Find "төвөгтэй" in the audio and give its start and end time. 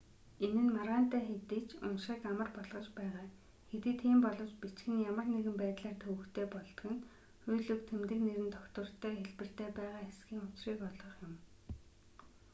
5.99-6.45